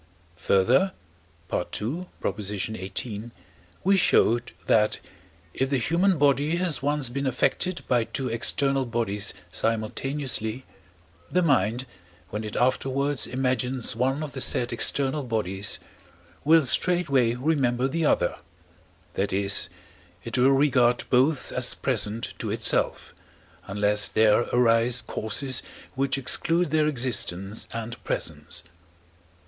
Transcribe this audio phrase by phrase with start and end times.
[0.37, 0.93] Further
[1.53, 2.07] (II.
[2.41, 3.31] xviii.),
[3.83, 4.99] we showed that,
[5.53, 10.65] if the human body has once been affected by two external bodies simultaneously,
[11.31, 11.85] the mind,
[12.31, 15.77] when it afterwards imagines one of the said external bodies,
[16.43, 18.39] will straightway remember the other
[19.13, 19.69] that is,
[20.23, 23.13] it will regard both as present to itself,
[23.67, 25.61] unless there arise causes
[25.93, 28.63] which exclude their existence and presence.